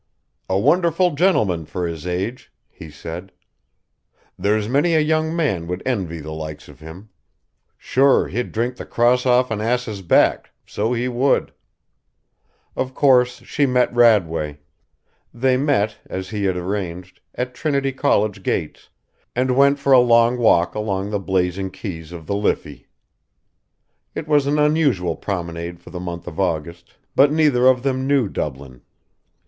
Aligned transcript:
"A 0.49 0.57
wonderful 0.57 1.13
gentleman 1.13 1.63
for 1.67 1.85
his 1.85 2.07
age," 2.07 2.51
he 2.71 2.89
said. 2.89 3.31
"There's 4.35 4.67
many 4.67 4.95
a 4.95 4.99
young 4.99 5.35
man 5.35 5.67
would 5.67 5.83
envy 5.85 6.19
the 6.19 6.31
likes 6.31 6.67
of 6.67 6.79
him. 6.79 7.09
Sure, 7.77 8.27
he'd 8.27 8.51
drink 8.51 8.77
the 8.77 8.85
cross 8.87 9.27
off 9.27 9.51
an 9.51 9.61
ass's 9.61 10.01
back, 10.01 10.53
so 10.65 10.91
he 10.93 11.07
would!" 11.07 11.53
Of 12.75 12.95
course 12.95 13.43
she 13.43 13.67
met 13.67 13.93
Radway. 13.93 14.61
They 15.31 15.55
met, 15.55 15.99
as 16.07 16.29
he 16.29 16.45
had 16.45 16.57
arranged, 16.57 17.19
at 17.35 17.53
Trinity 17.53 17.91
College 17.91 18.41
gates, 18.41 18.89
and 19.35 19.55
went 19.55 19.77
for 19.77 19.93
a 19.93 19.99
long 19.99 20.39
walk 20.39 20.73
along 20.73 21.11
the 21.11 21.19
blazing 21.19 21.69
quays 21.69 22.11
of 22.11 22.25
the 22.25 22.35
Liffey. 22.35 22.87
It 24.15 24.27
was 24.27 24.47
an 24.47 24.57
unusual 24.57 25.15
promenade 25.15 25.79
for 25.79 25.91
the 25.91 25.99
month 25.99 26.25
of 26.25 26.39
August, 26.39 26.95
but 27.15 27.31
neither 27.31 27.67
of 27.67 27.83
them 27.83 28.07
knew 28.07 28.27
Dublin. 28.27 28.81